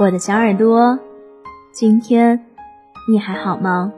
[0.00, 0.98] 我的小耳朵，
[1.72, 2.46] 今天
[3.06, 3.92] 你还好吗？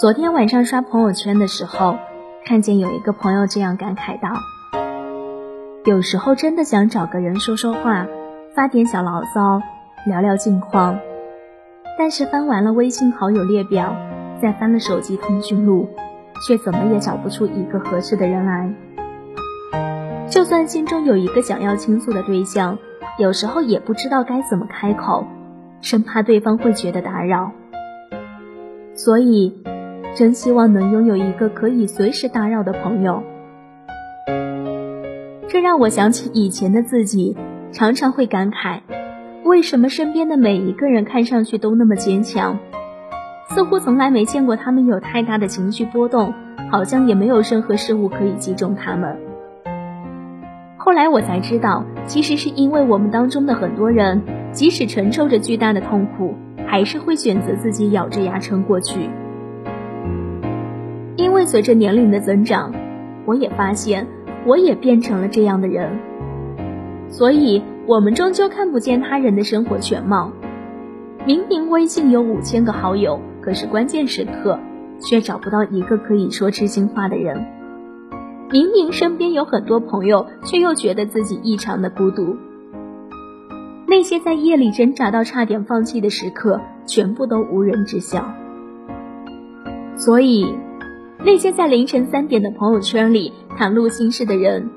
[0.00, 1.98] 昨天晚上刷朋友圈的时候，
[2.46, 4.30] 看见有一个朋友这样感慨道
[5.84, 8.06] ：“有时候真的想找个人说说话，
[8.54, 9.60] 发点小牢骚，
[10.06, 10.98] 聊聊近况。
[11.98, 13.94] 但是翻完了微信好友列表，
[14.40, 15.90] 再翻了手机通讯录，
[16.48, 18.72] 却怎么也找不出一个合适的人来。”
[20.30, 22.78] 就算心中有一个想要倾诉的对象，
[23.18, 25.26] 有时候也不知道该怎么开口，
[25.80, 27.50] 生怕对方会觉得打扰。
[28.94, 29.60] 所以，
[30.14, 33.24] 真希望能拥有一个可以随时打扰的朋友。
[35.48, 37.36] 这让我想起以前的自己，
[37.72, 38.82] 常常会感慨：
[39.42, 42.56] 为什么身边的每一个人看上去都那么坚强？
[43.48, 46.32] 似乎从来没见过他们有太大的情绪波动，
[46.70, 49.18] 好像也没有任何事物可以击中他们。
[50.90, 56.34] 后来我才知道，其实是因为我们当中的很多人，即使承受着巨大的痛苦，
[56.66, 59.08] 还是会选择自己咬着牙撑过去。
[61.14, 62.72] 因为随着年龄的增长，
[63.24, 64.04] 我也发现，
[64.44, 65.96] 我也变成了这样的人。
[67.08, 70.32] 所以，我们终究看不见他人的生活全貌。
[71.24, 74.58] 明明微信有五千个好友，可是关键时刻，
[74.98, 77.59] 却找不到一个可以说知心话的人。
[78.52, 82.36] 明明身边有很多朋友，却又觉得自己异常的孤独。
[83.86, 88.24] 那些在夜里挣扎到差点放弃的时刻，全部都无人知晓。
[89.96, 90.52] 所以，
[91.24, 94.68] 那些在凌晨三点的朋友圈里袒露心事的人，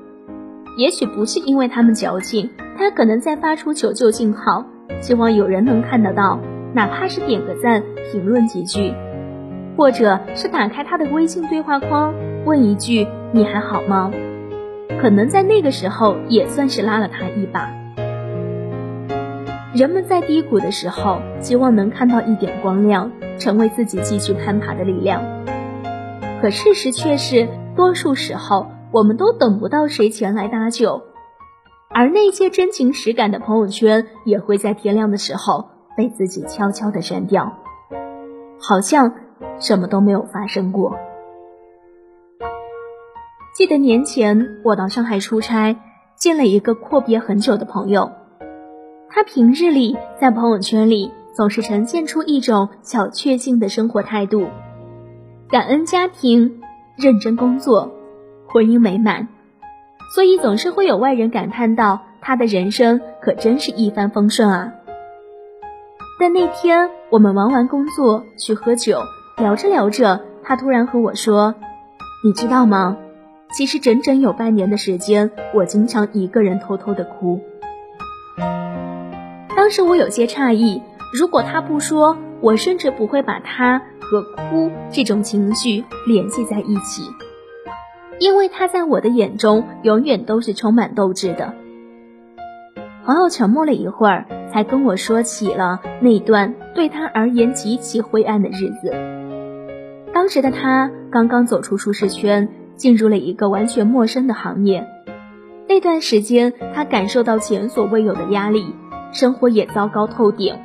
[0.78, 4.64] 也许不是因为他们矫情，他可能在发出求救信号，
[5.00, 6.38] 希望有人能看得到，
[6.74, 8.92] 哪怕是点个赞、评论几句，
[9.76, 13.04] 或者是打开他的微信对话框问一句。
[13.34, 14.12] 你还好吗？
[15.02, 17.68] 可能在那个时候也算是拉了他一把。
[19.74, 25.20] 人们在低谷的时候，希望能看到一点光亮，成为自己继续攀爬的力量。
[26.40, 31.02] 可事实却是，多数时候我们都等不到谁前来搭救，
[31.90, 37.52] 而那些真情实感的朋友圈，也会在天亮的时候被自己悄悄的删掉，
[38.60, 39.12] 好像
[39.58, 40.96] 什么都没有发生过。
[43.54, 45.76] 记得年前我到上海出差，
[46.16, 48.10] 见了一个阔别很久的朋友。
[49.08, 54.48] 他平日里在朋友圈里总是呈现出一种小确幸的生活态度，
[55.48, 56.60] 感恩家庭，
[56.96, 57.92] 认真工作，
[58.48, 59.28] 婚姻美满，
[60.16, 64.72] 所以总是会有外人感叹到他的人生可真是一帆风顺啊。
[66.18, 68.98] 但那天我们忙完工作去喝酒，
[69.36, 71.54] 聊着聊着，他突然和我说
[72.26, 72.96] ：“你知道吗？”
[73.56, 77.40] 其实整整有半年的时间，我经常一个人偷偷的哭。
[79.56, 80.82] 当时我有些诧异，
[81.12, 87.04] 如果他不说，我甚至不会把他和哭这种情绪联系在一起，
[88.18, 91.54] 因为他在我的眼中永远都是充满斗志的。
[93.04, 98.92] 朋友沉默了一会儿，才跟我说起了那段对他而言极其灰暗的日子。
[100.12, 102.48] 当时的他刚刚走出舒适圈。
[102.76, 104.86] 进入了一个完全陌生的行业，
[105.68, 108.74] 那段时间他感受到前所未有的压力，
[109.12, 110.56] 生活也糟糕透顶。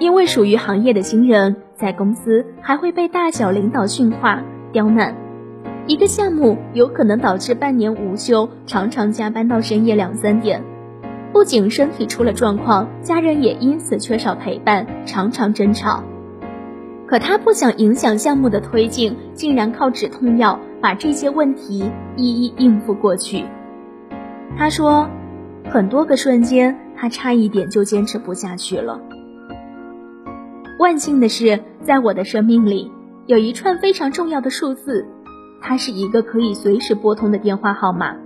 [0.00, 4.42] 因为属于行业的新人，在公司还会被大小领导训话
[4.72, 5.14] 刁难，
[5.86, 10.62] 一个项目有可能导致半年无休，常常加班到深夜两三点。
[11.32, 16.02] 不仅身体出了状况，家人也因此缺少陪伴，常常争吵。
[17.14, 23.44] 可他不想影响项目的推进，竟然靠止痛药把这些问题一一应付过去。
[24.58, 25.08] 他说，
[25.70, 29.00] 很多个瞬间，他差一点就坚持不下去了。
[30.80, 32.90] 万幸的是，在我的生命里
[33.26, 35.06] 有一串非常重要的数字，
[35.62, 38.16] 它是一个可以随时拨通的电话号码。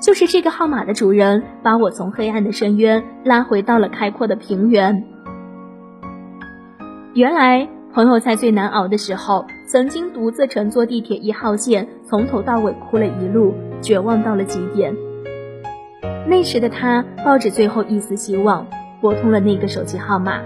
[0.00, 5.04] 就是这个号码的主人，把我从黑暗的深渊拉回到了开阔的平原。
[7.14, 14.96] 原来，朋友在最难熬的时候，曾经独自乘坐地铁一号线，从头到尾哭了一路，绝望到了极点。
[16.26, 18.66] 那时的他抱着最后一丝希望，
[19.02, 20.40] 拨通了那个手机号码，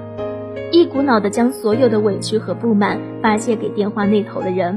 [0.72, 4.76] 一股脑的将所有的委屈和不满发泄给电话那头的人。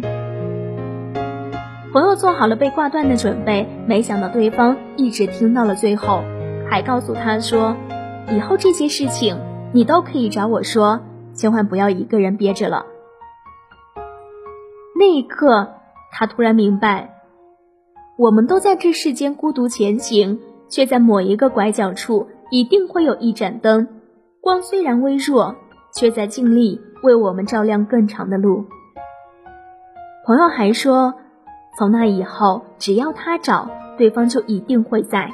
[1.92, 6.22] 朋友做好了被挂断的准备，没想到对方一直听到了最后，
[6.70, 7.76] 还告诉他说
[8.30, 9.40] ：“以后这些事情
[9.74, 11.02] 你都可以找我说。”
[11.40, 12.86] 千万不要一个人憋着了。
[14.94, 15.70] 那一刻，
[16.12, 17.22] 他突然明白，
[18.18, 23.88] 我们都在这世间孤独前行，却在某一个拐角处一定会有一盏灯，
[24.42, 25.56] 光虽然微弱，
[25.96, 28.66] 却在尽力为我们照亮更长的路。
[30.26, 31.14] 朋友还说，
[31.78, 35.32] 从那以后，只要他找，对方就一定会在，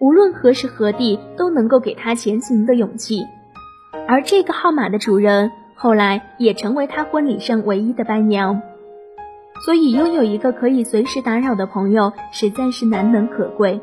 [0.00, 3.22] 无论何时何地都能够给他前行的勇气。
[4.06, 8.62] 而这个号码的主人，后来也成为他婚礼上唯一的伴娘。
[9.64, 13.80] 所以，拥有一个可以随时打扰的朋友，实在是难能可贵。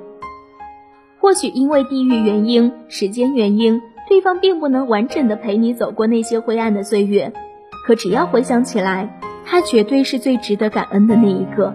[1.19, 7.31] 或许因为地域原因、时间原因，对方并不能完整的陪你走过那些灰暗的岁月，
[7.85, 11.73] 可只要回想起来，他绝对是最值得感恩的那一个。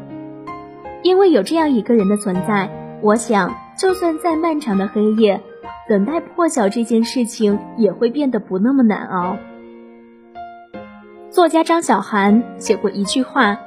[1.02, 2.68] 因为有这样一个人的存在，
[3.00, 5.40] 我想，就算再漫长的黑夜，
[5.88, 9.36] 等待破晓这件事情也会变得不那么难熬。
[11.30, 13.58] 作家张小涵写过一句话。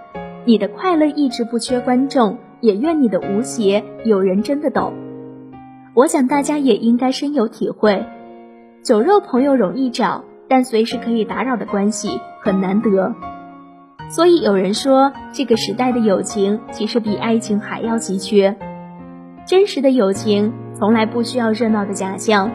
[0.46, 4.94] 你的快乐一直不缺观众，也愿你的无邪有人真的懂。
[5.94, 8.06] 我想大家也应该深有体会，
[8.84, 13.14] 酒肉朋友容易找，但随时可以打扰的关系很难得。
[14.10, 18.56] 所以有人说，这个时代的友情其实比爱情还要稀缺。
[19.46, 22.50] 真实的友情从来不需要热闹的假象，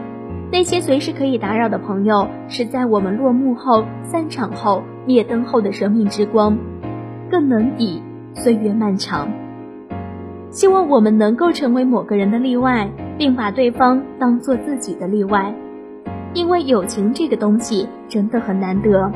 [0.50, 6.56] 那些随时可以打扰的朋友，是在我们落幕后、散场后、灭灯后的生命之光。
[7.30, 9.28] 更能抵岁月漫长。
[10.50, 12.88] 希望我们能够成为某个人的例外，
[13.18, 15.54] 并把对方当做自己的例外，
[16.32, 19.12] 因为友情这个东西真的很难得。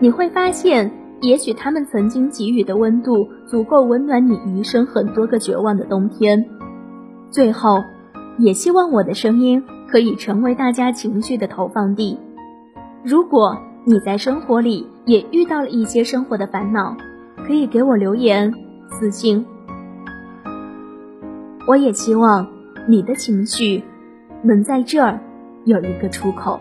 [0.00, 0.90] 你会发现，
[1.20, 6.44] 也许他们曾经给予的温度，足够温暖你余生很多个绝望的冬天。
[7.30, 7.82] 最后，
[8.38, 12.18] 也希望我的声音可以成为大家情绪的投放地。
[13.04, 13.58] 如果。
[13.84, 16.96] 你在生活里也遇到了一些生活的烦恼，
[17.44, 18.54] 可以给我留言
[18.88, 19.44] 私信。
[21.66, 22.46] 我也希望
[22.88, 23.82] 你的情绪
[24.40, 25.18] 能在这儿
[25.64, 26.60] 有一个出口。